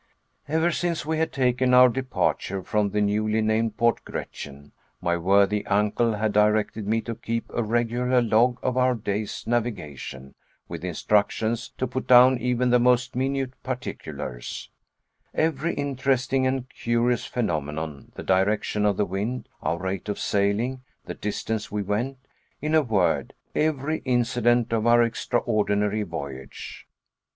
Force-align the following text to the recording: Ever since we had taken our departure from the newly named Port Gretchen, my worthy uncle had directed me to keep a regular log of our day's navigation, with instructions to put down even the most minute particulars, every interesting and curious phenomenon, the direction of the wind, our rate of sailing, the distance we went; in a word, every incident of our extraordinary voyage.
Ever 0.47 0.71
since 0.71 1.05
we 1.05 1.19
had 1.19 1.31
taken 1.31 1.75
our 1.75 1.87
departure 1.87 2.63
from 2.63 2.89
the 2.89 3.01
newly 3.01 3.39
named 3.39 3.77
Port 3.77 4.03
Gretchen, 4.03 4.71
my 4.99 5.15
worthy 5.15 5.63
uncle 5.67 6.13
had 6.15 6.33
directed 6.33 6.87
me 6.87 7.01
to 7.01 7.13
keep 7.13 7.45
a 7.51 7.61
regular 7.61 8.19
log 8.19 8.57
of 8.63 8.77
our 8.77 8.95
day's 8.95 9.45
navigation, 9.45 10.33
with 10.67 10.83
instructions 10.83 11.69
to 11.77 11.85
put 11.85 12.07
down 12.07 12.39
even 12.39 12.71
the 12.71 12.79
most 12.79 13.15
minute 13.15 13.53
particulars, 13.61 14.71
every 15.35 15.75
interesting 15.75 16.47
and 16.47 16.67
curious 16.69 17.25
phenomenon, 17.25 18.11
the 18.15 18.23
direction 18.23 18.87
of 18.87 18.97
the 18.97 19.05
wind, 19.05 19.47
our 19.61 19.77
rate 19.77 20.09
of 20.09 20.17
sailing, 20.17 20.81
the 21.05 21.13
distance 21.13 21.71
we 21.71 21.83
went; 21.83 22.17
in 22.59 22.73
a 22.73 22.81
word, 22.81 23.35
every 23.53 23.99
incident 23.99 24.73
of 24.73 24.87
our 24.87 25.03
extraordinary 25.03 26.01
voyage. 26.01 26.87